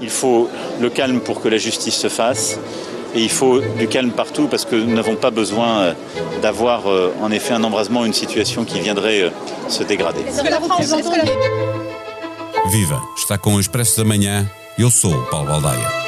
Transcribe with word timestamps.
Il 0.00 0.10
faut 0.10 0.48
le 0.80 0.90
calme 0.90 1.20
pour 1.20 1.40
que 1.40 1.48
la 1.48 1.58
justice 1.58 1.96
se 1.96 2.08
fasse. 2.08 2.58
Et 3.14 3.20
il 3.20 3.30
faut 3.30 3.60
du 3.78 3.86
calme 3.86 4.10
partout 4.10 4.48
parce 4.48 4.64
que 4.64 4.74
nous 4.74 4.92
n'avons 4.92 5.14
pas 5.14 5.30
besoin 5.30 5.78
euh, 5.78 5.94
d'avoir 6.42 6.90
euh, 6.90 7.14
en 7.22 7.30
effet 7.30 7.54
un 7.54 7.62
embrasement, 7.62 8.04
une 8.04 8.12
situation 8.12 8.64
qui 8.64 8.80
viendrait 8.80 9.22
euh, 9.22 9.30
se 9.68 9.84
dégrader. 9.84 10.24
Viva! 12.66 13.00
Está 13.16 13.38
com 13.38 13.54
o 13.54 13.60
Expresso 13.60 13.96
da 13.98 14.04
Manhã. 14.04 14.46
Eu 14.76 14.90
sou 14.90 15.12
o 15.12 15.22
Paulo 15.26 15.46
Baldaia. 15.46 16.03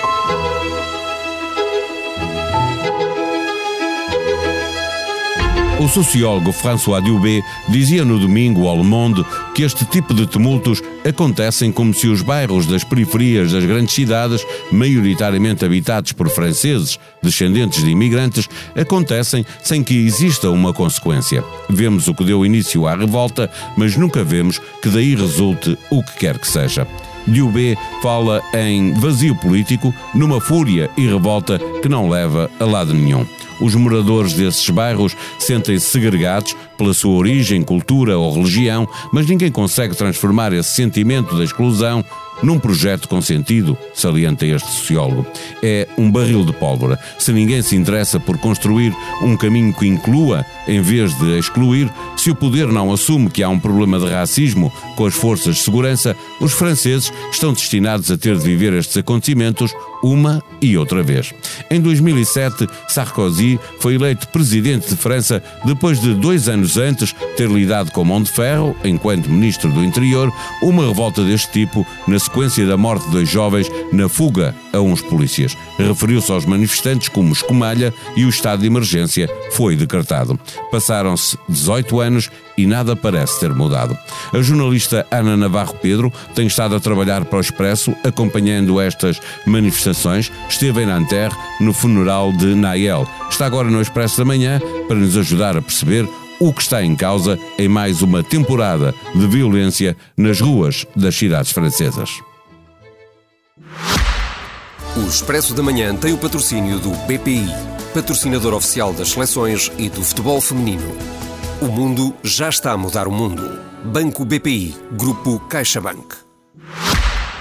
O 5.79 5.89
sociólogo 5.89 6.53
François 6.53 7.03
Dubé 7.03 7.43
dizia 7.69 8.03
no 8.03 8.19
domingo 8.19 8.67
ao 8.67 8.79
Le 8.79 8.83
Monde 8.83 9.23
que 9.55 9.63
este 9.63 9.85
tipo 9.85 10.15
de 10.15 10.27
tumultos 10.27 10.83
acontecem 11.07 11.71
como 11.71 11.93
se 11.93 12.09
os 12.09 12.23
bairros 12.23 12.65
das 12.65 12.83
periferias 12.83 13.53
das 13.53 13.63
grandes 13.63 13.95
cidades, 13.95 14.43
maioritariamente 14.73 15.67
habitados 15.67 16.13
por 16.13 16.31
franceses, 16.31 16.99
descendentes 17.23 17.85
de 17.85 17.91
imigrantes, 17.91 18.49
acontecem 18.75 19.45
sem 19.63 19.85
que 19.85 20.07
exista 20.07 20.51
uma 20.51 20.73
consequência. 20.73 21.45
Vemos 21.69 22.09
o 22.09 22.15
que 22.15 22.25
deu 22.25 22.47
início 22.47 22.87
à 22.87 22.95
revolta, 22.95 23.51
mas 23.77 23.99
nunca 23.99 24.25
vemos 24.25 24.59
que 24.81 24.89
daí 24.89 25.15
resulte 25.15 25.77
o 25.91 26.03
que 26.03 26.17
quer 26.21 26.39
que 26.39 26.49
seja. 26.49 26.87
Dubé 27.27 27.77
fala 28.03 28.41
em 28.55 28.95
vazio 28.95 29.37
político, 29.37 29.93
numa 30.15 30.41
fúria 30.41 30.89
e 30.97 31.07
revolta 31.07 31.59
que 31.83 31.89
não 31.89 32.09
leva 32.09 32.51
a 32.59 32.65
lado 32.65 32.95
nenhum. 32.95 33.27
Os 33.61 33.75
moradores 33.75 34.35
desses 34.35 34.69
bairros 34.69 35.17
sentem-se 35.39 35.87
segregados 35.87 36.55
pela 36.77 36.93
sua 36.93 37.15
origem, 37.15 37.63
cultura 37.63 38.19
ou 38.19 38.35
religião, 38.35 38.89
mas 39.13 39.27
ninguém 39.27 39.51
consegue 39.51 39.95
transformar 39.95 40.53
esse 40.53 40.75
sentimento 40.75 41.37
da 41.37 41.45
exclusão 41.45 42.05
num 42.43 42.59
projeto 42.59 43.09
com 43.09 43.21
sentido, 43.21 43.77
salienta 43.95 44.47
este 44.47 44.69
sociólogo. 44.69 45.27
É 45.63 45.89
um 45.97 46.11
barril 46.11 46.45
de 46.45 46.53
pólvora. 46.53 46.99
Se 47.19 47.33
ninguém 47.33 47.63
se 47.63 47.77
interessa 47.77 48.21
por 48.21 48.39
construir 48.39 48.95
um 49.23 49.37
caminho 49.37 49.73
que 49.73 49.87
inclua, 49.87 50.45
em 50.67 50.81
vez 50.81 51.17
de 51.19 51.39
excluir, 51.39 51.91
se 52.17 52.31
o 52.31 52.35
poder 52.35 52.67
não 52.69 52.93
assume 52.93 53.31
que 53.31 53.43
há 53.43 53.49
um 53.49 53.59
problema 53.59 53.99
de 53.99 54.11
racismo 54.11 54.73
com 54.97 55.07
as 55.07 55.15
forças 55.15 55.57
de 55.57 55.63
segurança, 55.63 56.17
os 56.41 56.53
franceses 56.53 57.13
estão 57.31 57.53
destinados 57.53 58.11
a 58.11 58.19
ter 58.19 58.37
de 58.37 58.45
viver 58.45 58.73
estes 58.73 58.97
acontecimentos 58.97 59.73
uma 60.03 60.43
e 60.61 60.77
outra 60.77 61.03
vez. 61.03 61.35
Em 61.71 61.81
2007, 61.81 62.69
Sarkozy 62.89 63.59
foi 63.81 63.95
eleito 63.95 64.29
presidente 64.29 64.89
de 64.89 64.97
França 64.97 65.43
depois 65.65 66.01
de 66.01 66.15
dois 66.15 66.49
anos 66.49 66.77
antes 66.77 67.15
ter 67.37 67.49
lidado 67.49 67.91
com 67.91 68.05
mão 68.05 68.23
de 68.23 68.31
ferro, 68.31 68.77
enquanto 68.85 69.31
ministro 69.31 69.71
do 69.73 69.85
Interior, 69.85 70.33
uma 70.63 70.87
revolta 70.87 71.25
deste 71.25 71.51
tipo 71.53 71.87
na 72.07 72.19
sequência 72.27 72.67
da 72.67 72.77
morte 72.77 73.07
de 73.07 73.13
dois 73.13 73.29
jovens 73.29 73.71
na 73.93 74.09
fuga 74.09 74.55
a 74.73 74.81
uns 74.81 75.01
polícias. 75.01 75.57
Referiu-se 75.79 76.31
aos 76.31 76.45
manifestantes 76.45 77.09
como 77.09 77.33
escumalha 77.33 77.93
e 78.17 78.25
o 78.25 78.29
estado 78.29 78.61
de 78.61 78.67
emergência 78.67 79.29
foi 79.53 79.77
decretado. 79.77 80.39
Passaram-se 80.71 81.39
18 81.49 82.01
anos 82.01 82.31
e 82.57 82.67
nada 82.67 82.97
parece 82.97 83.41
ter 83.41 83.55
mudado. 83.55 83.97
A 84.33 84.41
jornalista 84.43 85.07
Ana 85.11 85.37
Navarro 85.37 85.75
Pedro 85.81 86.13
tem 86.35 86.47
estado 86.47 86.75
a 86.75 86.81
trabalhar 86.81 87.25
para 87.25 87.39
o 87.39 87.41
Expresso, 87.41 87.95
acompanhando 88.05 88.81
estas 88.81 89.21
manifestações. 89.47 90.31
Esteve 90.49 90.83
em 90.83 90.87
Nanterre 90.87 91.37
no 91.61 91.73
funeral 91.73 92.33
de 92.33 92.55
Nael. 92.55 93.09
Está 93.31 93.47
agora 93.47 93.71
no 93.71 93.81
Expresso 93.81 94.19
da 94.19 94.25
Manhã 94.25 94.61
para 94.89 94.97
nos 94.97 95.17
ajudar 95.17 95.57
a 95.57 95.63
perceber 95.63 96.09
o 96.39 96.53
que 96.53 96.63
está 96.63 96.83
em 96.83 96.95
causa 96.95 97.39
em 97.59 97.69
mais 97.69 98.03
uma 98.03 98.23
temporada 98.23 98.95
de 99.15 99.27
violência 99.27 99.97
nas 100.17 100.41
ruas 100.41 100.87
das 100.95 101.15
cidades 101.15 101.53
francesas. 101.53 102.21
O 104.97 105.09
Expresso 105.09 105.55
da 105.55 105.63
Manhã 105.63 105.95
tem 105.95 106.13
o 106.13 106.19
patrocínio 106.19 106.79
do 106.79 106.91
BPI, 107.07 107.47
patrocinador 107.93 108.55
oficial 108.55 108.93
das 108.93 109.11
seleções 109.11 109.71
e 109.79 109.91
do 109.91 110.03
futebol 110.03 110.41
feminino. 110.41 110.97
O 111.61 111.67
mundo 111.67 112.15
já 112.23 112.49
está 112.49 112.73
a 112.73 112.77
mudar 112.77 113.07
o 113.07 113.13
mundo. 113.13 113.61
Banco 113.85 114.25
BPI, 114.25 114.75
Grupo 114.93 115.39
CaixaBank. 115.49 116.26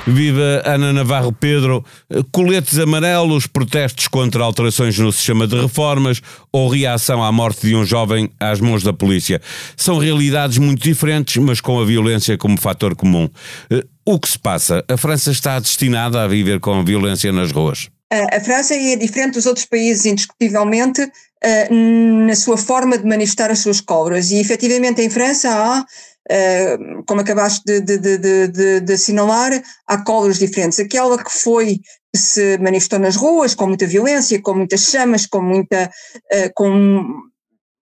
Viva 0.07 0.61
Ana 0.63 0.93
Navarro 0.93 1.31
Pedro. 1.31 1.83
Coletes 2.31 2.77
amarelos, 2.77 3.47
protestos 3.47 4.07
contra 4.07 4.43
alterações 4.43 4.97
no 4.99 5.11
sistema 5.11 5.47
de 5.47 5.59
reformas 5.59 6.21
ou 6.51 6.69
reação 6.69 7.23
à 7.23 7.31
morte 7.31 7.67
de 7.67 7.75
um 7.75 7.83
jovem 7.83 8.29
às 8.39 8.59
mãos 8.59 8.83
da 8.83 8.93
polícia. 8.93 9.41
São 9.75 9.97
realidades 9.97 10.57
muito 10.57 10.83
diferentes, 10.83 11.37
mas 11.37 11.59
com 11.59 11.79
a 11.79 11.85
violência 11.85 12.37
como 12.37 12.59
fator 12.59 12.95
comum. 12.95 13.27
Eh, 13.71 13.83
o 14.05 14.19
que 14.19 14.29
se 14.29 14.37
passa? 14.37 14.83
A 14.87 14.97
França 14.97 15.31
está 15.31 15.59
destinada 15.59 16.21
a 16.21 16.27
viver 16.27 16.59
com 16.59 16.83
violência 16.85 17.31
nas 17.31 17.51
ruas? 17.51 17.89
A 18.11 18.39
França 18.39 18.75
é 18.75 18.95
diferente 18.95 19.33
dos 19.33 19.47
outros 19.47 19.65
países, 19.65 20.05
indiscutivelmente, 20.05 21.01
eh, 21.43 21.67
na 21.71 22.35
sua 22.35 22.57
forma 22.57 22.97
de 22.97 23.05
manifestar 23.05 23.49
as 23.49 23.59
suas 23.59 23.81
cobras. 23.81 24.29
E 24.29 24.39
efetivamente 24.39 25.01
em 25.01 25.09
França 25.09 25.49
há 25.49 25.83
Uh, 26.31 27.03
como 27.05 27.21
acabaste 27.21 27.81
de, 27.81 27.97
de, 27.97 28.17
de, 28.17 28.79
de, 28.81 28.93
assinalar, 28.93 29.51
há 29.85 30.03
cobras 30.03 30.39
diferentes. 30.39 30.79
Aquela 30.79 31.23
que 31.23 31.31
foi, 31.31 31.79
que 32.11 32.19
se 32.19 32.57
manifestou 32.57 32.97
nas 32.97 33.15
ruas, 33.15 33.53
com 33.53 33.67
muita 33.67 33.85
violência, 33.85 34.41
com 34.41 34.55
muitas 34.55 34.81
chamas, 34.81 35.25
com 35.25 35.41
muita. 35.41 35.89
Uh, 36.33 36.49
com, 36.55 37.05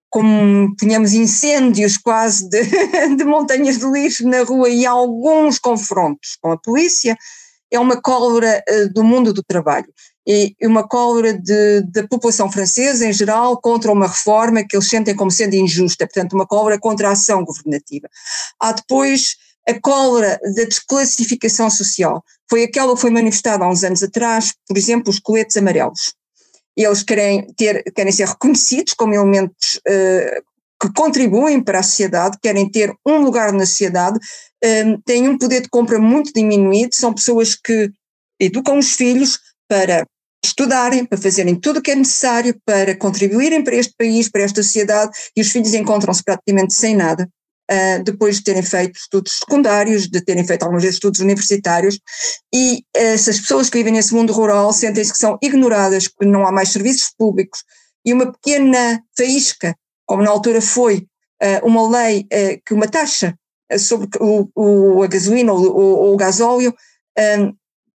com, 0.10 0.76
tínhamos 0.78 1.14
incêndios 1.14 1.98
quase 1.98 2.48
de, 3.18 3.24
montanhas 3.24 3.80
de 3.80 3.86
lixo 3.86 4.28
na 4.28 4.44
rua 4.44 4.70
e 4.70 4.86
alguns 4.86 5.58
confrontos 5.58 6.38
com 6.40 6.52
a 6.52 6.58
polícia, 6.58 7.18
é 7.72 7.80
uma 7.80 8.00
cólera 8.00 8.64
uh, 8.70 8.94
do 8.94 9.04
mundo 9.04 9.34
do 9.34 9.42
trabalho 9.42 9.88
e 10.26 10.56
uma 10.62 10.88
cólera 10.88 11.38
da 11.86 12.08
população 12.08 12.52
francesa 12.52 13.06
em 13.06 13.14
geral 13.14 13.60
contra 13.60 13.92
uma 13.92 14.08
reforma 14.08 14.64
que 14.64 14.76
eles 14.76 14.88
sentem 14.88 15.16
como 15.16 15.30
sendo 15.30 15.56
injusta, 15.56 16.08
portanto, 16.08 16.34
uma 16.34 16.48
cólera 16.48 16.80
contra 16.80 17.10
a 17.10 17.12
ação 17.12 17.44
governativa. 17.44 18.08
Há 18.60 18.72
depois 18.72 19.36
a 19.68 19.80
cólera 19.80 20.40
da 20.56 20.64
desclassificação 20.64 21.70
social. 21.70 22.24
Foi 22.50 22.64
aquela 22.64 22.94
que 22.96 23.02
foi 23.02 23.10
manifestada 23.10 23.64
há 23.64 23.70
uns 23.70 23.84
anos 23.84 24.04
atrás, 24.04 24.54
por 24.68 24.78
exemplo, 24.78 25.10
os 25.10 25.20
coletes 25.20 25.58
amarelos. 25.58 26.14
Eles 26.76 27.04
querem, 27.04 27.48
ter, 27.56 27.84
querem 27.94 28.12
ser 28.12 28.28
reconhecidos 28.28 28.94
como 28.94 29.14
elementos 29.14 29.80
uh, 29.88 30.44
que 30.82 30.92
contribuem 30.94 31.62
para 31.64 31.80
a 31.80 31.84
sociedade, 31.84 32.38
querem 32.42 32.70
ter 32.70 32.94
um 33.06 33.20
lugar 33.20 33.54
na 33.54 33.66
sociedade, 33.66 34.18
uh, 34.18 35.02
têm 35.06 35.30
um 35.30 35.38
poder 35.38 35.62
de 35.62 35.70
compra 35.70 36.00
muito 36.00 36.34
diminuído, 36.34 36.96
são 36.96 37.14
pessoas 37.14 37.56
que 37.56 37.92
educam 38.40 38.80
os 38.80 38.94
filhos 38.94 39.40
para 39.68 40.06
estudarem, 40.44 41.06
para 41.06 41.18
fazerem 41.18 41.56
tudo 41.56 41.80
o 41.80 41.82
que 41.82 41.92
é 41.92 41.96
necessário 41.96 42.56
para 42.66 42.96
contribuírem 42.98 43.64
para 43.64 43.76
este 43.76 43.94
país, 43.98 44.30
para 44.30 44.44
esta 44.44 44.62
sociedade, 44.62 45.12
e 45.36 45.42
os 45.42 45.50
filhos 45.50 45.74
encontram-se 45.74 46.24
praticamente 46.24 46.74
sem 46.74 46.96
nada, 46.96 47.30
uh, 47.72 48.04
depois 48.04 48.38
de 48.38 48.44
terem 48.44 48.62
feito 48.62 48.98
estudos 48.98 49.40
secundários, 49.40 50.08
de 50.08 50.22
terem 50.22 50.46
feito 50.46 50.70
vezes 50.72 50.96
estudos 50.96 51.20
universitários, 51.20 52.00
e 52.54 52.84
essas 52.94 53.40
pessoas 53.40 53.70
que 53.70 53.78
vivem 53.78 53.94
nesse 53.94 54.14
mundo 54.14 54.34
rural 54.34 54.72
sentem-se 54.74 55.14
que 55.14 55.18
são 55.18 55.38
ignoradas, 55.42 56.08
que 56.08 56.26
não 56.26 56.46
há 56.46 56.52
mais 56.52 56.70
serviços 56.70 57.12
públicos, 57.18 57.64
e 58.06 58.14
uma 58.14 58.32
pequena 58.32 59.02
faísca, 59.18 59.76
como 60.06 60.24
na 60.24 60.30
altura 60.30 60.62
foi 60.62 61.08
uh, 61.42 61.66
uma 61.66 61.90
lei, 61.90 62.22
uh, 62.22 62.62
que 62.66 62.74
uma 62.74 62.88
taxa 62.88 63.34
sobre 63.80 64.08
o, 64.20 64.50
o, 64.56 65.04
a 65.04 65.08
gasolina 65.08 65.54
ou 65.54 65.60
o, 65.60 66.14
o 66.14 66.18
gasóleo, 66.18 66.76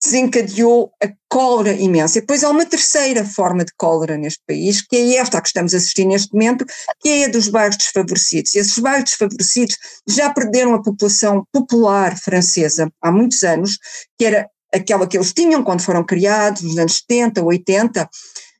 desencadeou 0.07 0.93
a 1.03 1.09
cólera 1.29 1.73
imensa. 1.73 2.19
E 2.19 2.21
depois 2.21 2.45
há 2.45 2.51
uma 2.51 2.65
terceira 2.65 3.25
forma 3.25 3.65
de 3.65 3.73
cólera 3.77 4.17
neste 4.17 4.41
país, 4.47 4.81
que 4.81 4.97
é 4.97 5.17
esta 5.17 5.39
a 5.39 5.41
que 5.41 5.49
estamos 5.49 5.75
a 5.75 5.77
assistir 5.77 6.05
neste 6.05 6.33
momento, 6.33 6.65
que 7.01 7.09
é 7.09 7.25
a 7.25 7.29
dos 7.29 7.49
bairros 7.49 7.77
desfavorecidos. 7.77 8.55
E 8.55 8.59
esses 8.59 8.79
bairros 8.79 9.11
desfavorecidos 9.11 9.77
já 10.09 10.31
perderam 10.31 10.75
a 10.75 10.83
população 10.83 11.45
popular 11.53 12.17
francesa 12.17 12.91
há 13.03 13.11
muitos 13.11 13.43
anos, 13.43 13.79
que 14.17 14.25
era 14.25 14.49
aquela 14.73 15.07
que 15.07 15.17
eles 15.17 15.33
tinham 15.33 15.65
quando 15.65 15.83
foram 15.83 16.05
criados, 16.05 16.63
nos 16.63 16.79
anos 16.79 16.99
70, 16.99 17.43
80, 17.43 18.09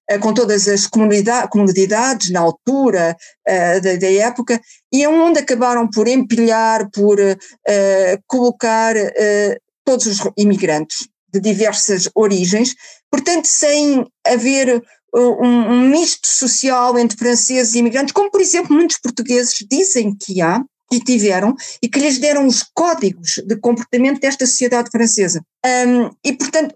eh, 0.09 0.19
com 0.19 0.35
todas 0.35 0.67
as 0.69 0.87
comunidades 0.87 2.31
na 2.31 2.41
altura 2.41 3.17
uh, 3.49 3.81
da, 3.81 3.97
da, 3.97 4.13
época, 4.13 4.61
e 4.93 5.03
é 5.03 5.09
onde 5.09 5.41
acabaram 5.41 5.89
por 5.89 6.09
empilhar, 6.09 6.89
por 6.91 7.19
uh, 7.19 8.23
colocar 8.27 8.97
uh, 8.97 9.57
todos 9.85 10.07
os 10.07 10.19
imigrantes 10.37 11.09
de 11.41 11.41
diversas 11.41 12.09
origens, 12.15 12.75
portanto, 13.11 13.47
sem 13.47 14.07
haver 14.27 14.83
uh, 15.15 15.45
um, 15.45 15.89
misto 15.89 16.27
social 16.27 16.99
entre 16.99 17.19
franceses 17.19 17.75
e 17.75 17.79
imigrantes, 17.79 18.13
como 18.13 18.31
por 18.31 18.41
exemplo 18.41 18.75
muitos 18.75 18.99
portugueses 18.99 19.55
dizem 19.71 20.15
que 20.15 20.41
há, 20.41 20.63
que 20.91 21.01
tiveram 21.01 21.55
e 21.83 21.89
que 21.89 21.99
lhes 21.99 22.19
deram 22.19 22.47
os 22.47 22.63
códigos 22.75 23.43
de 23.45 23.57
comportamento 23.57 24.21
desta 24.21 24.47
sociedade 24.47 24.91
francesa. 24.91 25.43
Um, 25.65 26.11
e, 26.25 26.33
portanto, 26.33 26.75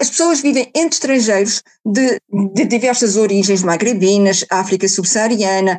as 0.00 0.10
pessoas 0.10 0.40
vivem 0.40 0.70
entre 0.74 0.94
estrangeiros 0.96 1.62
de, 1.84 2.18
de 2.54 2.64
diversas 2.64 3.16
origens, 3.16 3.62
magrebinas, 3.62 4.44
África 4.50 4.88
subsaariana, 4.88 5.78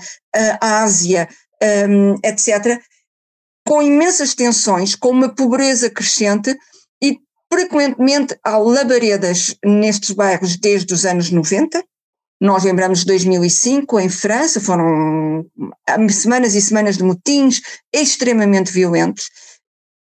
Ásia, 0.62 1.28
um, 1.90 2.16
etc., 2.24 2.80
com 3.66 3.82
imensas 3.82 4.36
tensões, 4.36 4.96
com 4.96 5.10
uma 5.10 5.34
pobreza 5.34 5.90
crescente 5.90 6.56
Frequentemente 7.54 8.36
há 8.44 8.58
labaredas 8.58 9.56
nestes 9.64 10.10
bairros 10.10 10.58
desde 10.58 10.92
os 10.92 11.06
anos 11.06 11.30
90. 11.30 11.84
Nós 12.42 12.64
lembramos 12.64 13.02
de 13.02 13.06
2005, 13.06 14.00
em 14.00 14.10
França, 14.10 14.60
foram 14.60 15.46
semanas 16.10 16.56
e 16.56 16.62
semanas 16.62 16.98
de 16.98 17.04
motins 17.04 17.62
extremamente 17.94 18.72
violentos. 18.72 19.30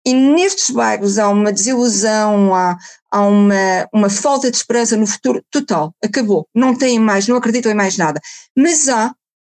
E 0.05 0.13
nestes 0.13 0.69
bairros 0.69 1.17
há 1.17 1.29
uma 1.29 1.53
desilusão, 1.53 2.53
há, 2.53 2.77
há 3.09 3.21
uma, 3.21 3.87
uma 3.93 4.09
falta 4.09 4.51
de 4.51 4.57
esperança 4.57 4.97
no 4.97 5.07
futuro 5.07 5.41
total. 5.49 5.95
Acabou. 6.03 6.45
Não 6.53 6.75
têm 6.75 6.99
mais, 6.99 7.25
não 7.25 7.37
acreditam 7.37 7.71
em 7.71 7.75
mais 7.75 7.95
nada. 7.95 8.19
Mas 8.53 8.89
há, 8.89 9.15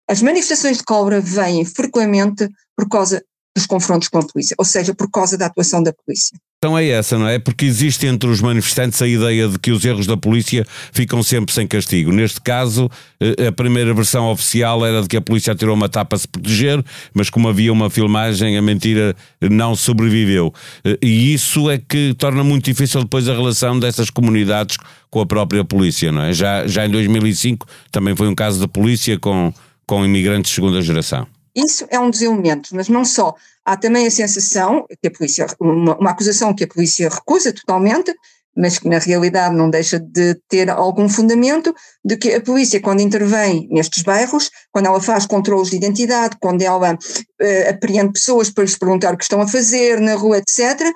as 0.05 0.21
manifestações 0.21 0.79
de 0.79 0.83
cobra 0.83 1.21
vêm 1.21 1.63
frequentemente 1.63 2.45
por 2.75 2.89
causa 2.89 3.23
dos 3.55 3.65
confrontos 3.65 4.09
com 4.09 4.17
a 4.17 4.27
polícia, 4.27 4.55
ou 4.59 4.65
seja, 4.65 4.93
por 4.93 5.09
causa 5.09 5.37
da 5.37 5.45
atuação 5.45 5.81
da 5.81 5.93
polícia. 5.93 6.37
Então 6.61 6.77
é 6.77 6.85
essa, 6.89 7.17
não 7.17 7.25
é? 7.25 7.39
Porque 7.39 7.63
existe 7.63 8.05
entre 8.05 8.29
os 8.29 8.41
manifestantes 8.41 9.01
a 9.01 9.07
ideia 9.07 9.47
de 9.47 9.57
que 9.57 9.71
os 9.71 9.85
erros 9.85 10.05
da 10.05 10.17
polícia 10.17 10.67
ficam 10.91 11.23
sempre 11.23 11.55
sem 11.55 11.65
castigo. 11.65 12.11
Neste 12.11 12.41
caso, 12.41 12.91
eh, 13.17 13.47
a 13.47 13.51
primeira 13.53 13.93
versão 13.93 14.29
oficial 14.29 14.85
era 14.85 15.01
de 15.01 15.07
que 15.07 15.15
a 15.15 15.21
polícia 15.21 15.55
tirou 15.55 15.73
uma 15.73 15.87
tapa 15.87 16.17
a 16.17 16.19
se 16.19 16.27
proteger, 16.27 16.83
mas 17.13 17.29
como 17.29 17.47
havia 17.47 17.71
uma 17.71 17.89
filmagem, 17.89 18.57
a 18.57 18.61
mentira 18.61 19.15
não 19.41 19.73
sobreviveu. 19.73 20.53
Eh, 20.83 20.97
e 21.01 21.33
isso 21.33 21.69
é 21.69 21.77
que 21.77 22.13
torna 22.15 22.43
muito 22.43 22.65
difícil 22.65 22.99
depois 23.03 23.29
a 23.29 23.33
relação 23.33 23.79
dessas 23.79 24.09
comunidades 24.09 24.75
com 25.09 25.21
a 25.21 25.25
própria 25.25 25.63
polícia, 25.63 26.11
não 26.11 26.23
é? 26.23 26.33
Já, 26.33 26.67
já 26.67 26.85
em 26.85 26.89
2005 26.89 27.65
também 27.89 28.13
foi 28.17 28.27
um 28.27 28.35
caso 28.35 28.59
de 28.59 28.67
polícia 28.67 29.17
com, 29.17 29.53
com 29.87 30.03
imigrantes 30.03 30.51
de 30.51 30.55
segunda 30.55 30.81
geração. 30.81 31.25
Isso 31.55 31.85
é 31.89 31.99
um 31.99 32.09
dos 32.09 32.21
elementos, 32.21 32.71
mas 32.73 32.89
não 32.89 33.05
só. 33.05 33.33
Há 33.69 33.77
também 33.77 34.07
a 34.07 34.11
sensação 34.11 34.83
que 34.99 35.09
a 35.09 35.11
polícia, 35.11 35.45
uma, 35.59 35.95
uma 35.95 36.09
acusação 36.09 36.55
que 36.55 36.63
a 36.63 36.67
polícia 36.67 37.07
recusa 37.07 37.53
totalmente, 37.53 38.11
mas 38.57 38.79
que 38.79 38.89
na 38.89 38.97
realidade 38.97 39.55
não 39.55 39.69
deixa 39.69 39.99
de 39.99 40.33
ter 40.49 40.71
algum 40.71 41.07
fundamento, 41.07 41.71
de 42.03 42.17
que 42.17 42.33
a 42.33 42.41
polícia, 42.41 42.81
quando 42.81 43.01
intervém 43.01 43.67
nestes 43.69 44.01
bairros, 44.01 44.49
quando 44.71 44.87
ela 44.87 44.99
faz 44.99 45.27
controles 45.27 45.69
de 45.69 45.75
identidade, 45.75 46.35
quando 46.41 46.63
ela 46.63 46.95
uh, 46.95 47.69
apreende 47.69 48.13
pessoas 48.13 48.49
para 48.49 48.63
lhes 48.63 48.75
perguntar 48.75 49.13
o 49.13 49.17
que 49.17 49.23
estão 49.23 49.39
a 49.39 49.47
fazer 49.47 49.99
na 49.99 50.15
rua, 50.15 50.39
etc., 50.39 50.91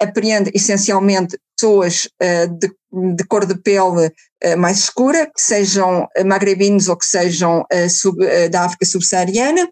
apreende 0.00 0.50
essencialmente 0.52 1.38
pessoas 1.56 2.08
uh, 2.20 2.48
de, 2.58 2.68
de, 3.14 3.24
cor 3.28 3.46
de 3.46 3.56
pele 3.62 4.08
uh, 4.08 4.58
mais 4.58 4.80
escura, 4.80 5.26
que 5.26 5.40
sejam 5.40 6.08
magrebinos 6.26 6.88
ou 6.88 6.96
que 6.96 7.06
sejam 7.06 7.64
sub, 7.88 8.18
da 8.50 8.64
África 8.64 8.86
subsaariana, 8.86 9.68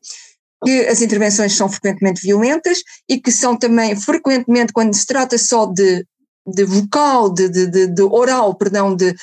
que 0.64 0.86
as 0.86 1.00
intervenções 1.00 1.56
são 1.56 1.68
frequentemente 1.68 2.20
violentas 2.22 2.82
e 3.08 3.20
que 3.20 3.32
são 3.32 3.56
também 3.56 3.96
frequentemente, 3.96 4.72
quando 4.72 4.94
se 4.94 5.06
trata 5.06 5.38
só 5.38 5.66
de, 5.66 6.04
de 6.46 6.64
vocal, 6.64 7.32
de, 7.32 7.48
de, 7.48 7.86
de 7.86 8.02
oral, 8.02 8.54
perdão, 8.54 8.94
de, 8.94 9.14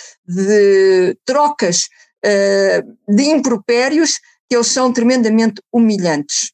trocas 1.26 1.88
uh, 2.26 3.14
de 3.14 3.24
impropérios, 3.24 4.20
que 4.50 4.56
eles 4.56 4.68
são 4.68 4.92
tremendamente 4.92 5.62
humilhantes. 5.72 6.52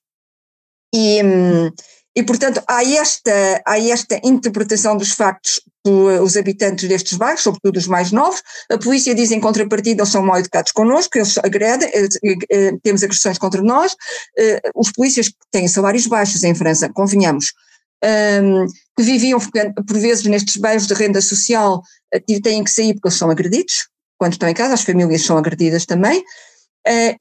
E, 0.94 1.24
hum, 1.24 1.72
e, 2.16 2.24
portanto, 2.24 2.62
há 2.68 2.84
esta, 2.84 3.62
há 3.66 3.80
esta 3.80 4.20
interpretação 4.24 4.96
dos 4.96 5.12
factos 5.12 5.62
os 5.86 6.38
habitantes 6.38 6.88
destes 6.88 7.18
bairros, 7.18 7.42
sobretudo 7.42 7.78
os 7.78 7.88
mais 7.88 8.12
novos. 8.12 8.42
A 8.72 8.78
polícia 8.78 9.14
diz 9.14 9.32
em 9.32 9.40
contrapartida, 9.40 10.02
eles 10.02 10.12
são 10.12 10.24
mal 10.24 10.40
educados 10.40 10.72
connosco, 10.72 11.18
eles 11.18 11.38
agredem, 11.38 11.90
eh, 11.94 12.08
eh, 12.50 12.72
temos 12.82 13.04
agressões 13.04 13.38
contra 13.38 13.62
nós. 13.62 13.96
Eh, 14.38 14.62
os 14.76 14.92
polícias 14.92 15.28
que 15.28 15.36
têm 15.52 15.68
salários 15.68 16.08
baixos 16.08 16.44
em 16.44 16.56
França, 16.56 16.90
convenhamos, 16.90 17.54
que 18.98 19.04
viviam 19.04 19.40
por 19.40 19.98
vezes 19.98 20.26
nestes 20.26 20.58
bairros 20.58 20.88
de 20.88 20.94
renda 20.94 21.22
social, 21.22 21.82
têm 22.44 22.62
que 22.62 22.70
sair 22.70 22.94
porque 22.94 23.08
eles 23.08 23.18
são 23.18 23.30
agredidos, 23.30 23.88
quando 24.18 24.34
estão 24.34 24.50
em 24.50 24.54
casa, 24.54 24.74
as 24.74 24.84
famílias 24.84 25.22
são 25.22 25.38
agredidas 25.38 25.86
também, 25.86 26.22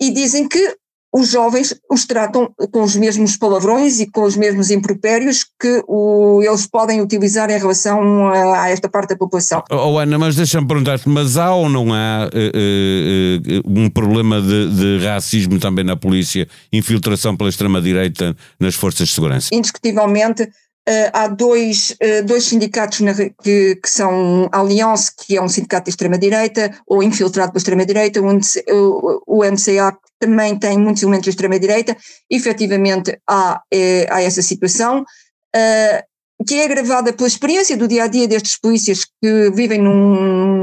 e 0.01 0.11
dizem 0.11 0.49
que 0.49 0.77
os 1.13 1.29
jovens 1.31 1.75
os 1.91 2.07
tratam 2.07 2.51
com 2.71 2.83
os 2.83 2.97
mesmos 2.97 3.37
palavrões 3.37 4.01
e 4.01 4.11
com 4.11 4.23
os 4.23 4.37
mesmos 4.37 4.71
impropérios 4.71 5.45
que 5.61 5.85
o, 5.87 6.41
eles 6.43 6.67
podem 6.67 7.03
utilizar 7.03 7.51
em 7.51 7.59
relação 7.59 8.29
a, 8.29 8.63
a 8.63 8.71
esta 8.71 8.89
parte 8.89 9.11
da 9.11 9.17
população. 9.17 9.63
Oh, 9.71 9.93
oh 9.93 9.99
Ana, 9.99 10.19
mas 10.19 10.37
deixa-me 10.37 10.67
perguntar-te, 10.67 11.09
mas 11.09 11.37
há 11.37 11.55
ou 11.55 11.69
não 11.69 11.93
há 11.93 12.31
uh, 12.33 13.59
uh, 13.59 13.81
um 13.81 13.91
problema 13.91 14.41
de, 14.41 14.75
de, 14.75 15.05
racismo 15.05 15.59
também 15.59 15.85
na 15.85 15.97
polícia, 15.97 16.49
infiltração 16.73 17.37
pela 17.37 17.51
extrema-direita 17.51 18.35
nas 18.59 18.75
forças 18.75 19.09
de 19.09 19.15
segurança? 19.15 19.49
Indiscutivelmente, 19.53 20.49
Uh, 20.89 21.11
há 21.13 21.29
dois, 21.29 21.97
uh, 22.03 22.25
dois 22.25 22.45
sindicatos 22.45 23.01
na, 23.01 23.15
que, 23.15 23.77
que, 23.77 23.89
são 23.89 24.49
Alliance, 24.51 25.13
que 25.17 25.37
é 25.37 25.43
um 25.43 25.49
sindicato 25.49 25.85
de 25.85 25.91
extrema-direita, 25.91 26.77
ou 26.85 27.05
infiltrado 27.05 27.53
pela 27.53 27.61
extrema-direita, 27.61 28.21
o, 28.21 29.23
o, 29.25 29.45
MCA 29.45 29.97
também 30.19 30.59
tem 30.59 30.77
muitos 30.77 31.03
elementos 31.03 31.25
de 31.25 31.31
extrema-direita, 31.31 31.97
efetivamente 32.29 33.17
há, 33.29 33.63
é, 33.73 34.09
há 34.11 34.23
essa 34.23 34.43
situação, 34.43 35.03
uh, 35.03 36.45
que 36.45 36.57
é 36.57 36.65
agravada 36.65 37.13
pela 37.13 37.29
experiência 37.29 37.77
do 37.77 37.87
dia 37.87 38.05
a 38.05 38.09
dia 38.09 38.27
destes 38.27 38.59
polícias 38.59 39.05
que 39.05 39.51
vivem 39.55 39.81
num, 39.81 40.62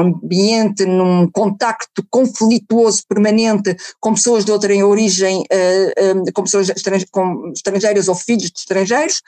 ambiente, 0.00 0.84
num 0.84 1.30
contacto 1.30 2.04
conflituoso 2.10 3.02
permanente 3.08 3.76
com 4.00 4.14
pessoas 4.14 4.44
de 4.44 4.52
outra 4.52 4.74
origem, 4.86 5.40
uh, 5.40 6.18
uh, 6.18 6.32
com 6.32 6.42
pessoas 6.42 6.68
estrange 6.68 7.06
com 7.10 7.52
estrangeiras 7.54 8.08
ou 8.08 8.14
filhos 8.14 8.50
de 8.50 8.58
estrangeiros, 8.58 9.22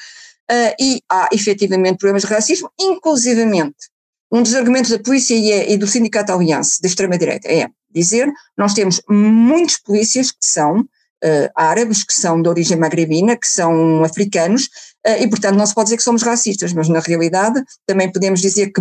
e 0.78 1.00
há 1.10 1.30
efetivamente 1.32 1.96
problemas 1.96 2.22
de 2.22 2.28
racismo, 2.28 2.70
inclusivamente. 2.78 3.88
Um 4.30 4.42
dos 4.42 4.54
argumentos 4.54 4.90
da 4.90 4.98
polícia 4.98 5.34
e, 5.34 5.52
é, 5.52 5.76
do 5.78 5.86
Sindicato 5.86 6.32
Aliança, 6.32 6.78
da 6.82 6.88
extrema-direita, 6.88 7.48
é 7.48 7.68
dizer, 7.88 8.30
nós 8.58 8.74
temos 8.74 9.00
muitos 9.08 9.78
polícias 9.78 10.32
que 10.32 10.44
são 10.44 10.84
uh, 11.24 11.50
árabes, 11.54 12.04
que 12.04 12.12
são 12.12 12.40
de 12.40 12.48
origem 12.48 12.76
magrebina, 12.76 13.36
que 13.36 13.46
são 13.46 14.04
africanos, 14.04 14.64
uh, 15.06 15.22
e 15.22 15.28
portanto 15.28 15.56
não 15.56 15.66
se 15.66 15.74
pode 15.74 15.86
dizer 15.86 15.96
que 15.96 16.02
somos 16.02 16.22
racistas, 16.22 16.72
mas 16.72 16.88
na 16.88 17.00
realidade 17.00 17.62
também 17.86 18.12
podemos 18.12 18.40
dizer 18.40 18.72
que 18.72 18.80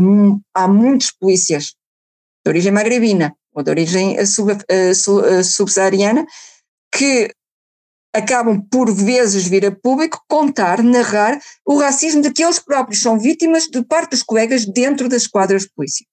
há 0.54 0.68
muitos 0.68 1.12
polícias 1.12 1.74
de 2.46 2.50
origem 2.50 2.72
magrebina 2.72 3.34
ou 3.54 3.64
de 3.64 3.70
origem 3.70 4.18
uh, 4.20 5.44
subsaariana 5.44 6.26
que 6.94 7.30
acabam 8.14 8.62
por 8.70 8.94
vezes 8.94 9.48
vir 9.48 9.66
a 9.66 9.72
público 9.72 10.24
contar, 10.28 10.84
narrar 10.84 11.40
o 11.66 11.80
racismo 11.80 12.22
de 12.22 12.32
que 12.32 12.44
eles 12.44 12.60
próprios 12.60 13.02
são 13.02 13.20
vítimas 13.20 13.64
de 13.64 13.84
parte 13.84 14.12
dos 14.12 14.22
colegas 14.22 14.66
dentro 14.66 15.10
das 15.10 15.26
quadras 15.26 15.64
de 15.64 15.72
polícia. 15.76 16.06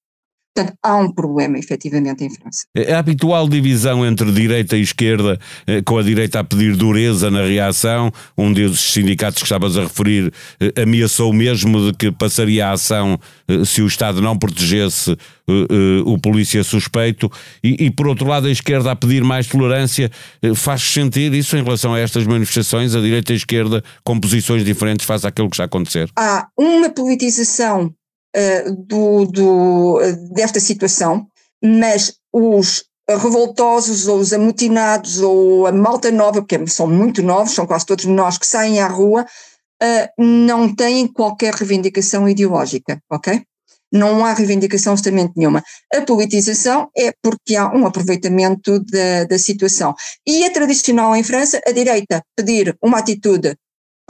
Portanto, 0.55 0.77
há 0.83 0.97
um 0.97 1.13
problema, 1.13 1.59
efetivamente, 1.59 2.25
em 2.25 2.31
França. 2.31 2.65
É 2.75 2.93
a 2.93 2.99
habitual 2.99 3.49
divisão 3.49 4.05
entre 4.05 4.33
direita 4.33 4.77
e 4.77 4.81
esquerda, 4.81 5.39
eh, 5.67 5.81
com 5.83 5.97
a 5.97 6.03
direita 6.03 6.41
a 6.41 6.45
pedir 6.45 6.77
dureza 6.77 7.31
na 7.31 7.43
reação. 7.43 8.11
Um 8.37 8.53
dos 8.53 8.93
sindicatos 8.93 9.39
que 9.39 9.45
estavas 9.45 9.79
a 9.79 9.83
referir 9.83 10.33
eh, 10.61 10.83
ameaçou 10.83 11.33
mesmo 11.33 11.87
de 11.87 11.97
que 11.97 12.11
passaria 12.11 12.67
a 12.67 12.73
ação 12.73 13.19
eh, 13.47 13.65
se 13.65 13.81
o 13.81 13.87
Estado 13.87 14.21
não 14.21 14.37
protegesse 14.37 15.17
o 16.07 16.17
polícia 16.17 16.63
suspeito. 16.63 17.29
E, 17.61 17.87
e, 17.87 17.91
por 17.91 18.07
outro 18.07 18.25
lado, 18.25 18.47
a 18.47 18.51
esquerda 18.53 18.93
a 18.93 18.95
pedir 18.95 19.25
mais 19.25 19.49
tolerância. 19.49 20.09
Faz 20.55 20.81
sentir 20.81 21.35
isso 21.35 21.57
em 21.57 21.65
relação 21.65 21.93
a 21.93 21.99
estas 21.99 22.25
manifestações, 22.25 22.95
a 22.95 23.01
direita 23.01 23.33
e 23.33 23.35
a 23.35 23.37
esquerda 23.37 23.83
com 24.05 24.21
posições 24.21 24.65
diferentes 24.65 25.05
face 25.05 25.27
àquilo 25.27 25.51
que 25.51 25.55
está 25.55 25.65
a 25.65 25.67
acontecer? 25.67 26.09
Há 26.17 26.47
uma 26.57 26.89
politização 26.89 27.93
uh, 28.37 28.73
do, 28.87 29.27
do, 29.27 29.99
desta 30.33 30.61
situação, 30.61 31.27
mas 31.63 32.15
os 32.33 32.85
revoltosos 33.09 34.07
ou 34.07 34.19
os 34.19 34.33
amotinados 34.33 35.21
ou 35.21 35.67
a 35.67 35.73
malta 35.73 36.11
nova, 36.11 36.43
porque 36.43 36.67
são 36.69 36.87
muito 36.87 37.23
novos, 37.23 37.55
são 37.55 37.67
quase 37.67 37.87
todos 37.87 38.05
nós 38.05 38.39
que 38.39 38.47
saem 38.47 38.81
à 38.81 38.87
rua, 38.87 39.27
uh, 39.83 40.23
não 40.23 40.75
têm 40.75 41.07
qualquer 41.07 41.55
reivindicação 41.55 42.29
ideológica, 42.29 43.01
ok? 43.11 43.43
Não 43.93 44.25
há 44.25 44.33
reivindicação 44.33 44.93
absolutamente 44.93 45.33
nenhuma. 45.37 45.65
A 45.93 46.03
politização 46.03 46.89
é 46.97 47.13
porque 47.21 47.57
há 47.57 47.69
um 47.75 47.85
aproveitamento 47.87 48.79
da, 48.85 49.25
da 49.25 49.39
situação. 49.39 49.95
E 50.25 50.45
é 50.45 50.51
tradicional 50.51 51.17
em 51.17 51.25
França 51.25 51.61
a 51.67 51.73
direita 51.73 52.23
pedir 52.37 52.77
uma 52.81 52.99
atitude 52.99 53.57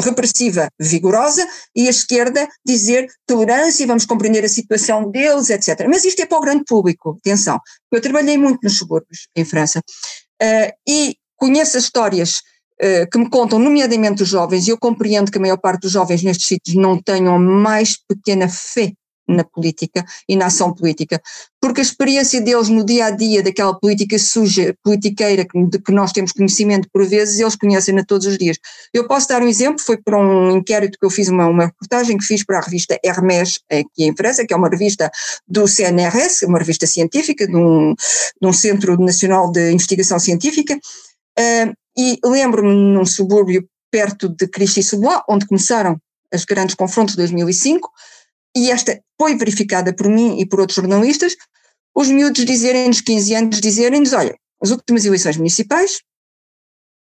repressiva 0.01 0.69
vigorosa 0.79 1.47
e 1.75 1.87
a 1.87 1.91
esquerda 1.91 2.49
dizer 2.65 3.07
tolerância, 3.27 3.87
vamos 3.87 4.05
compreender 4.05 4.45
a 4.45 4.49
situação 4.49 5.11
deles, 5.11 5.51
etc. 5.51 5.87
Mas 5.89 6.05
isto 6.05 6.21
é 6.23 6.27
para 6.27 6.39
o 6.39 6.41
grande 6.41 6.65
público, 6.65 7.17
atenção. 7.19 7.59
Eu 7.91 8.01
trabalhei 8.01 8.39
muito 8.39 8.61
nos 8.63 8.77
subúrbios 8.77 9.29
em 9.37 9.45
França 9.45 9.81
uh, 9.81 10.73
e 10.89 11.17
conheço 11.37 11.77
as 11.77 11.85
histórias 11.85 12.41
uh, 12.83 13.09
que 13.11 13.19
me 13.19 13.29
contam, 13.29 13.59
nomeadamente 13.59 14.23
os 14.23 14.29
jovens, 14.29 14.67
e 14.67 14.71
eu 14.71 14.79
compreendo 14.79 15.31
que 15.31 15.39
a 15.39 15.41
maior 15.41 15.59
parte 15.59 15.83
dos 15.83 15.93
jovens 15.93 16.23
nestes 16.23 16.47
sítios 16.47 16.77
não 16.77 17.01
tenham 17.01 17.39
mais 17.39 17.97
pequena 18.09 18.49
fé 18.49 18.93
na 19.31 19.45
política 19.45 20.05
e 20.29 20.37
na 20.37 20.47
ação 20.47 20.75
política, 20.75 21.21
porque 21.61 21.81
a 21.81 21.83
experiência 21.83 22.41
deles 22.41 22.69
no 22.69 22.85
dia 22.85 23.07
a 23.07 23.11
dia, 23.11 23.43
daquela 23.43 23.75
política 23.79 24.19
suja, 24.19 24.75
politiqueira, 24.83 25.47
de 25.69 25.79
que 25.79 25.93
nós 25.93 26.13
temos 26.13 26.33
conhecimento 26.33 26.89
por 26.93 27.07
vezes, 27.07 27.39
eles 27.39 27.57
conhecem-na 27.57 28.05
todos 28.05 28.27
os 28.27 28.39
dias. 28.39 28.59
Eu 28.93 29.07
posso 29.07 29.29
dar 29.29 29.43
um 29.43 29.49
exemplo, 29.49 29.81
foi 29.81 29.97
por 29.99 30.15
um 30.15 30.57
inquérito 30.57 30.99
que 30.99 31.05
eu 31.05 31.11
fiz, 31.11 31.29
uma, 31.29 31.47
uma 31.47 31.67
reportagem 31.67 32.17
que 32.17 32.25
fiz 32.25 32.45
para 32.45 32.59
a 32.59 32.63
revista 32.63 32.99
Hermès, 33.05 33.61
aqui 33.71 34.05
em 34.05 34.17
França, 34.17 34.47
que 34.47 34.53
é 34.53 34.57
uma 34.57 34.69
revista 34.69 35.11
do 35.47 35.67
CNRS, 35.69 36.47
uma 36.47 36.59
revista 36.59 36.87
científica, 36.87 37.47
de 37.47 37.57
um, 37.57 37.95
de 38.41 38.49
um 38.49 38.53
Centro 38.53 38.99
Nacional 38.99 39.51
de 39.51 39.71
Investigação 39.73 40.19
Científica, 40.19 40.75
uh, 40.77 41.75
e 41.97 42.19
lembro-me 42.25 42.73
num 42.73 43.05
subúrbio 43.05 43.67
perto 43.91 44.29
de 44.29 44.47
Clichy-sous-Bois, 44.47 45.21
onde 45.29 45.47
começaram 45.47 46.01
os 46.33 46.45
grandes 46.45 46.75
confrontos 46.75 47.15
de 47.15 47.19
2005, 47.19 47.91
e 48.57 48.71
esta 48.71 49.01
foi 49.19 49.37
verificada 49.37 49.95
por 49.95 50.09
mim 50.09 50.41
e 50.41 50.47
por 50.47 50.61
outros 50.61 50.77
jornalistas, 50.77 51.37
os 51.95 52.09
miúdos 52.09 52.45
dizerem-nos, 52.45 53.01
15 53.01 53.35
anos, 53.35 53.61
dizerem-nos, 53.61 54.13
olha, 54.13 54.37
as 54.63 54.71
últimas 54.71 55.05
eleições 55.05 55.37
municipais, 55.37 56.01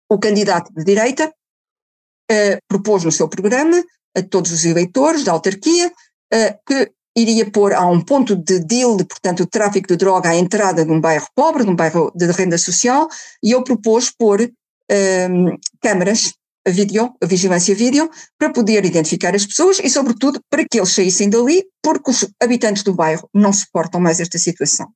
o 0.09 0.19
candidato 0.19 0.71
de 0.73 0.83
direita 0.83 1.27
uh, 1.27 2.57
propôs 2.67 3.03
no 3.03 3.11
seu 3.11 3.27
programa 3.27 3.83
a 4.15 4.21
todos 4.21 4.51
os 4.51 4.65
eleitores 4.65 5.23
da 5.23 5.31
autarquia 5.31 5.87
uh, 5.87 6.59
que 6.65 6.91
iria 7.15 7.49
pôr 7.49 7.73
a 7.73 7.85
um 7.85 8.01
ponto 8.01 8.35
de 8.35 8.59
deal, 8.59 8.97
portanto, 8.97 9.43
o 9.43 9.47
tráfico 9.47 9.87
de 9.87 9.97
droga 9.97 10.29
à 10.29 10.35
entrada 10.35 10.83
de 10.83 10.91
um 10.91 10.99
bairro 10.99 11.27
pobre, 11.35 11.63
de 11.63 11.69
um 11.69 11.75
bairro 11.75 12.11
de 12.15 12.25
renda 12.31 12.57
social, 12.57 13.07
e 13.41 13.51
eu 13.51 13.63
propôs 13.63 14.09
pôr 14.09 14.51
ehm, 14.89 15.55
câmaras 15.79 16.33
vídeo, 16.71 17.13
a 17.21 17.25
vigilância 17.25 17.75
vídeo, 17.75 18.09
para 18.37 18.51
poder 18.51 18.85
identificar 18.85 19.35
as 19.35 19.45
pessoas 19.45 19.79
e, 19.79 19.89
sobretudo, 19.89 20.41
para 20.49 20.65
que 20.69 20.79
eles 20.79 20.93
saíssem 20.93 21.29
dali, 21.29 21.63
porque 21.81 22.11
os 22.11 22.25
habitantes 22.41 22.83
do 22.83 22.93
bairro 22.93 23.29
não 23.33 23.51
suportam 23.51 23.99
mais 23.99 24.19
esta 24.19 24.37
situação. 24.37 24.91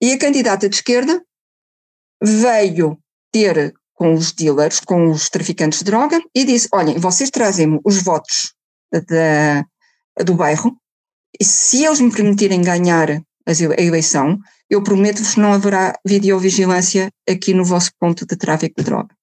E 0.00 0.12
a 0.12 0.18
candidata 0.18 0.68
de 0.68 0.76
esquerda 0.76 1.24
veio 2.22 2.98
ter 3.32 3.74
com 3.94 4.12
os 4.12 4.32
dealers, 4.32 4.80
com 4.80 5.10
os 5.10 5.30
traficantes 5.30 5.78
de 5.78 5.86
droga, 5.86 6.20
e 6.34 6.44
disse: 6.44 6.68
Olhem, 6.72 6.98
vocês 6.98 7.30
trazem-me 7.30 7.80
os 7.84 8.02
votos 8.02 8.54
da, 8.92 9.64
do 10.22 10.34
bairro, 10.34 10.76
e 11.40 11.44
se 11.44 11.84
eles 11.84 12.00
me 12.00 12.12
permitirem 12.12 12.60
ganhar 12.62 13.10
a 13.10 13.82
eleição, 13.82 14.38
eu 14.68 14.82
prometo-vos 14.82 15.34
que 15.34 15.40
não 15.40 15.52
haverá 15.52 15.98
videovigilância 16.04 17.10
aqui 17.28 17.54
no 17.54 17.64
vosso 17.64 17.90
ponto 17.98 18.26
de 18.26 18.36
tráfico 18.36 18.74
de 18.76 18.84
droga. 18.84 19.15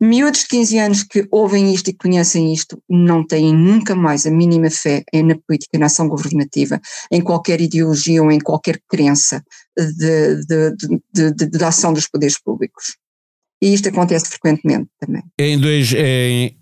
Miúdos 0.00 0.40
de 0.40 0.48
15 0.48 0.78
anos 0.78 1.02
que 1.02 1.26
ouvem 1.30 1.72
isto 1.72 1.88
e 1.88 1.94
conhecem 1.94 2.52
isto 2.52 2.82
não 2.88 3.26
têm 3.26 3.54
nunca 3.54 3.94
mais 3.94 4.26
a 4.26 4.30
mínima 4.30 4.70
fé 4.70 5.04
na 5.14 5.36
política, 5.46 5.78
na 5.78 5.86
ação 5.86 6.08
governativa, 6.08 6.80
em 7.10 7.20
qualquer 7.20 7.60
ideologia 7.60 8.22
ou 8.22 8.30
em 8.30 8.40
qualquer 8.40 8.80
crença 8.88 9.42
de, 9.76 10.44
de, 10.44 10.76
de, 11.12 11.32
de, 11.32 11.46
de 11.46 11.64
ação 11.64 11.92
dos 11.92 12.08
poderes 12.08 12.40
públicos. 12.40 12.96
E 13.62 13.72
isto 13.72 13.88
acontece 13.88 14.28
frequentemente 14.28 14.88
também. 14.98 15.22
Em, 15.38 15.56
dois, 15.56 15.94
em, 15.94 16.56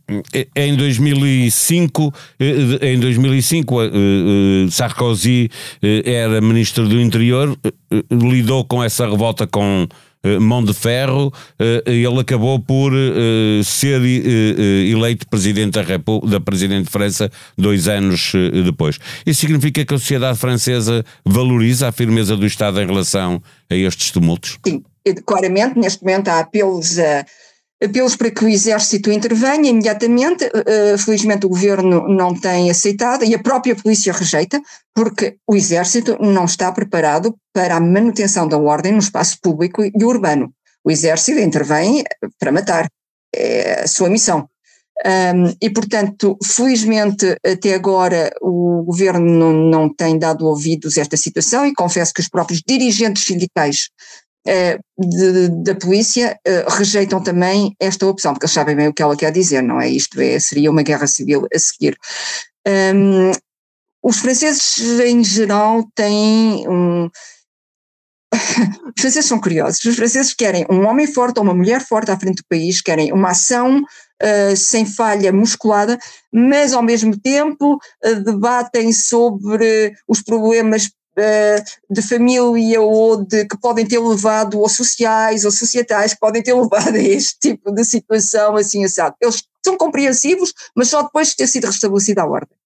em 0.54 0.76
2005, 0.76 2.14
eh, 2.38 2.92
em 2.92 3.00
2005 3.00 3.82
eh, 3.82 3.86
eh, 3.86 4.70
Sarkozy 4.70 5.48
era 5.80 6.42
ministro 6.42 6.86
do 6.86 7.00
interior, 7.00 7.58
lidou 8.12 8.66
com 8.66 8.84
essa 8.84 9.08
revolta 9.08 9.46
com 9.46 9.88
mão 10.38 10.62
de 10.62 10.74
ferro, 10.74 11.32
eh, 11.58 11.82
ele 11.86 12.20
acabou 12.20 12.60
por 12.60 12.92
ser 13.64 14.02
eleito 14.02 15.26
presidente 15.26 15.72
da, 15.72 15.82
Repu 15.82 16.20
da 16.26 16.38
presidente 16.38 16.84
de 16.84 16.90
França 16.90 17.30
dois 17.56 17.88
anos 17.88 18.32
depois. 18.62 18.98
Isso 19.24 19.40
significa 19.40 19.82
que 19.86 19.94
a 19.94 19.98
sociedade 19.98 20.38
francesa 20.38 21.02
valoriza 21.24 21.88
a 21.88 21.92
firmeza 21.92 22.36
do 22.36 22.44
Estado 22.44 22.78
em 22.82 22.86
relação 22.86 23.42
a 23.70 23.74
estes 23.74 24.10
tumultos? 24.10 24.58
Sim, 24.66 24.82
claramente, 25.26 25.78
neste 25.78 26.02
momento 26.02 26.28
há 26.28 26.40
apelos 26.40 26.98
a 26.98 27.24
apelos 27.82 28.14
para 28.14 28.30
que 28.30 28.44
o 28.44 28.48
Exército 28.48 29.10
intervenha 29.10 29.70
imediatamente. 29.70 30.44
Uh, 30.44 30.98
felizmente 30.98 31.46
o 31.46 31.48
governo 31.48 32.06
não 32.08 32.38
tem 32.38 32.70
aceitado 32.70 33.24
e 33.24 33.34
a 33.34 33.38
própria 33.42 33.74
polícia 33.74 34.12
rejeita, 34.12 34.60
porque 34.94 35.38
o 35.46 35.56
Exército 35.56 36.18
não 36.20 36.44
está 36.44 36.70
preparado 36.70 37.34
para 37.52 37.76
a 37.76 37.80
manutenção 37.80 38.46
da 38.46 38.58
ordem 38.58 38.92
no 38.92 38.98
espaço 38.98 39.38
público 39.40 39.82
e 39.82 40.04
urbano. 40.04 40.52
O 40.84 40.90
Exército 40.90 41.40
intervém 41.40 42.04
para 42.38 42.52
matar, 42.52 42.88
é 43.34 43.84
a 43.84 43.88
sua 43.88 44.10
missão. 44.10 44.48
Um, 45.02 45.54
e, 45.62 45.70
portanto, 45.70 46.36
felizmente, 46.44 47.34
até 47.44 47.72
agora 47.72 48.30
o 48.42 48.82
governo 48.82 49.24
não, 49.24 49.52
não 49.52 49.94
tem 49.94 50.18
dado 50.18 50.46
ouvidos 50.46 50.98
a 50.98 51.00
esta 51.00 51.16
situação 51.16 51.64
e 51.64 51.72
confesso 51.72 52.12
que 52.12 52.20
os 52.20 52.28
próprios 52.28 52.62
dirigentes 52.66 53.24
sindicais 53.24 53.88
eh, 54.46 54.78
da 55.62 55.74
polícia 55.74 56.38
uh, 56.46 56.70
rejeitam 56.70 57.22
também 57.22 57.74
esta 57.78 58.06
opção, 58.06 58.32
porque 58.32 58.46
eles 58.46 58.54
sabem 58.54 58.74
bem 58.74 58.88
o 58.88 58.92
que 58.92 59.02
ela 59.02 59.16
quer 59.16 59.30
dizer, 59.32 59.62
não 59.62 59.80
é? 59.80 59.88
Isto 59.88 60.20
é, 60.20 60.38
seria 60.38 60.70
uma 60.70 60.82
guerra 60.82 61.06
civil 61.06 61.46
a 61.54 61.58
seguir. 61.58 61.96
Um, 62.66 63.32
os 64.02 64.18
franceses, 64.18 64.78
em 65.00 65.22
geral, 65.22 65.84
têm 65.94 66.66
um. 66.68 67.10
os 68.32 69.00
franceses 69.00 69.26
são 69.26 69.40
curiosos. 69.40 69.84
Os 69.84 69.96
franceses 69.96 70.32
querem 70.32 70.66
um 70.70 70.86
homem 70.86 71.06
forte 71.06 71.38
ou 71.38 71.44
uma 71.44 71.54
mulher 71.54 71.84
forte 71.84 72.10
à 72.10 72.18
frente 72.18 72.36
do 72.36 72.46
país, 72.48 72.80
querem 72.80 73.12
uma 73.12 73.30
ação 73.30 73.78
uh, 73.78 74.56
sem 74.56 74.86
falha 74.86 75.32
musculada, 75.32 75.98
mas 76.32 76.72
ao 76.72 76.82
mesmo 76.82 77.18
tempo 77.18 77.74
uh, 77.74 78.24
debatem 78.24 78.92
sobre 78.92 79.94
os 80.08 80.22
problemas 80.22 80.86
eh, 80.86 80.99
de 81.88 82.02
família 82.02 82.80
ou 82.80 83.24
de 83.24 83.44
que 83.44 83.58
podem 83.58 83.86
ter 83.86 83.98
levado, 83.98 84.58
ou 84.58 84.68
sociais 84.68 85.44
ou 85.44 85.50
societais, 85.50 86.14
que 86.14 86.20
podem 86.20 86.42
ter 86.42 86.54
levado 86.54 86.94
a 86.94 86.98
este 86.98 87.38
tipo 87.38 87.72
de 87.72 87.84
situação 87.84 88.56
assim 88.56 88.84
assado. 88.84 89.16
Eles 89.20 89.42
são 89.64 89.76
compreensivos, 89.76 90.52
mas 90.74 90.88
só 90.88 91.02
depois 91.02 91.28
de 91.28 91.36
ter 91.36 91.46
sido 91.46 91.66
restabelecida 91.66 92.22
a 92.22 92.26
ordem. 92.26 92.56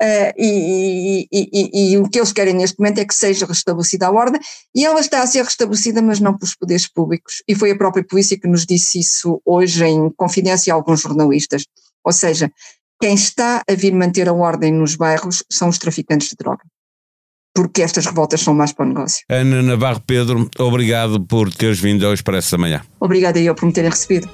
Uh, 0.00 0.30
e, 0.36 1.28
e, 1.32 1.48
e, 1.52 1.92
e, 1.92 1.98
o 1.98 2.08
que 2.08 2.20
eles 2.20 2.32
querem 2.32 2.54
neste 2.54 2.78
momento 2.78 3.00
é 3.00 3.04
que 3.04 3.14
seja 3.14 3.44
restabelecida 3.44 4.06
a 4.06 4.12
ordem, 4.12 4.40
e 4.72 4.86
ela 4.86 5.00
está 5.00 5.22
a 5.22 5.26
ser 5.26 5.42
restabelecida, 5.42 6.00
mas 6.00 6.20
não 6.20 6.38
pelos 6.38 6.54
poderes 6.54 6.86
públicos. 6.86 7.42
E 7.48 7.54
foi 7.54 7.72
a 7.72 7.76
própria 7.76 8.04
polícia 8.04 8.38
que 8.38 8.46
nos 8.46 8.64
disse 8.64 9.00
isso 9.00 9.42
hoje 9.44 9.84
em 9.84 10.08
confidência 10.10 10.72
a 10.72 10.76
alguns 10.76 11.00
jornalistas. 11.00 11.64
Ou 12.04 12.12
seja, 12.12 12.50
quem 13.00 13.14
está 13.14 13.64
a 13.68 13.74
vir 13.74 13.92
manter 13.92 14.28
a 14.28 14.32
ordem 14.32 14.72
nos 14.72 14.94
bairros 14.94 15.42
são 15.50 15.68
os 15.68 15.78
traficantes 15.78 16.28
de 16.28 16.36
droga 16.36 16.62
porque 17.58 17.82
estas 17.82 18.06
revoltas 18.06 18.40
são 18.40 18.54
mais 18.54 18.72
para 18.72 18.86
o 18.86 18.88
negócio. 18.88 19.24
Ana 19.28 19.60
Navarro 19.60 20.00
Pedro, 20.06 20.48
obrigado 20.60 21.20
por 21.20 21.52
teres 21.52 21.80
vindo 21.80 22.06
ao 22.06 22.14
Expresso 22.14 22.52
da 22.52 22.58
Manhã. 22.58 22.82
Obrigada 23.00 23.40
eu 23.40 23.52
por 23.52 23.66
me 23.66 23.72
terem 23.72 23.90
recebido. 23.90 24.30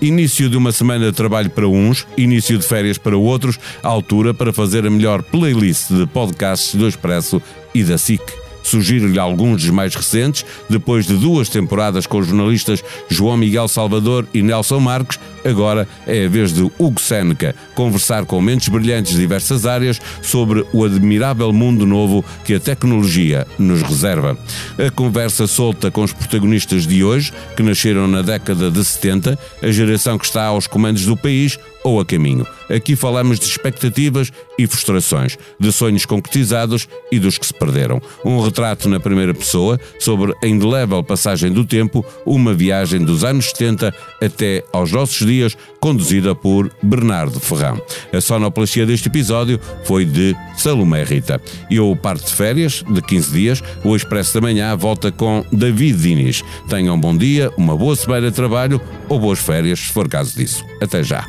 Início 0.00 0.48
de 0.48 0.56
uma 0.56 0.72
semana 0.72 1.10
de 1.10 1.12
trabalho 1.12 1.50
para 1.50 1.68
uns, 1.68 2.06
início 2.16 2.56
de 2.56 2.66
férias 2.66 2.96
para 2.96 3.14
outros, 3.14 3.60
altura 3.82 4.32
para 4.32 4.54
fazer 4.54 4.86
a 4.86 4.90
melhor 4.90 5.22
playlist 5.22 5.90
de 5.90 6.06
podcasts 6.06 6.74
do 6.74 6.88
Expresso 6.88 7.42
e 7.74 7.84
da 7.84 7.98
SIC. 7.98 8.22
Sugiro-lhe 8.62 9.18
alguns 9.18 9.60
dos 9.60 9.70
mais 9.70 9.94
recentes, 9.94 10.46
depois 10.68 11.06
de 11.06 11.18
duas 11.18 11.50
temporadas 11.50 12.06
com 12.06 12.20
os 12.20 12.26
jornalistas 12.26 12.82
João 13.10 13.36
Miguel 13.36 13.68
Salvador 13.68 14.26
e 14.32 14.42
Nelson 14.42 14.80
Marques, 14.80 15.20
agora 15.44 15.86
é 16.06 16.24
a 16.24 16.28
vez 16.28 16.52
de 16.52 16.62
Hugo 16.78 17.00
Seneca 17.00 17.54
conversar 17.74 18.24
com 18.24 18.40
mentes 18.40 18.68
brilhantes 18.68 19.12
de 19.12 19.18
diversas 19.18 19.66
áreas 19.66 20.00
sobre 20.22 20.64
o 20.72 20.84
admirável 20.84 21.52
mundo 21.52 21.86
novo 21.86 22.24
que 22.44 22.54
a 22.54 22.60
tecnologia 22.60 23.46
nos 23.58 23.82
reserva. 23.82 24.36
A 24.78 24.90
conversa 24.90 25.46
solta 25.46 25.90
com 25.90 26.02
os 26.02 26.12
protagonistas 26.12 26.86
de 26.86 27.02
hoje, 27.02 27.32
que 27.56 27.62
nasceram 27.62 28.06
na 28.06 28.22
década 28.22 28.70
de 28.70 28.84
70, 28.84 29.38
a 29.62 29.70
geração 29.70 30.18
que 30.18 30.26
está 30.26 30.44
aos 30.44 30.66
comandos 30.66 31.04
do 31.06 31.16
país 31.16 31.58
ou 31.82 32.00
a 32.00 32.04
caminho. 32.04 32.46
Aqui 32.68 32.94
falamos 32.94 33.38
de 33.38 33.46
expectativas 33.46 34.30
e 34.58 34.66
frustrações, 34.66 35.38
de 35.58 35.72
sonhos 35.72 36.04
concretizados 36.04 36.86
e 37.10 37.18
dos 37.18 37.38
que 37.38 37.46
se 37.46 37.54
perderam. 37.54 38.00
Um 38.24 38.40
retrato 38.40 38.88
na 38.88 39.00
primeira 39.00 39.34
pessoa 39.34 39.80
sobre 39.98 40.34
a 40.42 40.46
indelével 40.46 41.02
passagem 41.02 41.50
do 41.50 41.64
tempo, 41.64 42.04
uma 42.24 42.52
viagem 42.52 43.00
dos 43.00 43.24
anos 43.24 43.46
70 43.46 43.94
até 44.22 44.62
aos 44.72 44.92
nossos 44.92 45.20
dias, 45.30 45.56
conduzida 45.78 46.34
por 46.34 46.70
Bernardo 46.82 47.38
Ferrão. 47.38 47.80
A 48.12 48.20
sonoplastia 48.20 48.84
deste 48.84 49.08
episódio 49.08 49.60
foi 49.84 50.04
de 50.04 50.34
Salomé 50.56 51.04
Rita. 51.04 51.40
Eu 51.70 51.96
parto 52.00 52.26
de 52.26 52.34
férias, 52.34 52.82
de 52.88 53.00
15 53.00 53.32
dias, 53.32 53.62
o 53.84 53.94
Expresso 53.94 54.34
da 54.34 54.40
Manhã 54.40 54.76
volta 54.76 55.12
com 55.12 55.44
David 55.52 55.98
Diniz. 55.98 56.42
Tenham 56.68 56.96
um 56.96 57.00
bom 57.00 57.16
dia, 57.16 57.52
uma 57.56 57.76
boa 57.76 57.94
semana 57.94 58.30
de 58.30 58.36
trabalho 58.36 58.80
ou 59.08 59.18
boas 59.18 59.38
férias, 59.38 59.78
se 59.80 59.92
for 59.92 60.08
caso 60.08 60.34
disso. 60.36 60.64
Até 60.80 61.02
já. 61.02 61.24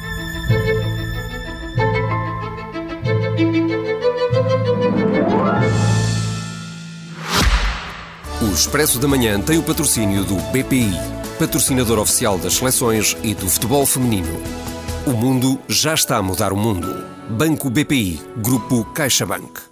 O 8.42 8.54
Expresso 8.54 9.00
da 9.00 9.08
Manhã 9.08 9.40
tem 9.40 9.58
o 9.58 9.64
patrocínio 9.64 10.26
do 10.26 10.36
BPI, 10.52 10.92
patrocinador 11.42 11.98
oficial 11.98 12.38
das 12.38 12.54
seleções 12.54 13.18
e 13.24 13.34
do 13.34 13.50
futebol 13.50 13.84
feminino. 13.84 14.40
O 15.08 15.12
mundo 15.12 15.60
já 15.68 15.96
está 15.96 16.18
a 16.18 16.22
mudar 16.22 16.54
o 16.54 16.56
mundo. 16.56 17.04
Banco 17.32 17.68
BPI, 17.68 18.22
Grupo 18.38 18.86
CaixaBank. 18.94 19.71